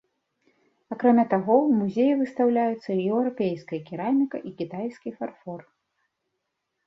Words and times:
Акрамя 0.93 1.23
таго, 1.33 1.57
у 1.65 1.75
музеі 1.81 2.13
выстаўляюцца 2.21 2.91
еўрапейская 3.11 3.79
кераміка 3.89 4.37
і 4.49 4.53
кітайскі 4.61 5.09
фарфор. 5.19 5.61